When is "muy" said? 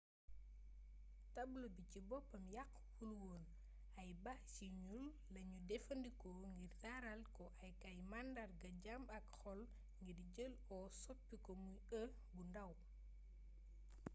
11.63-11.77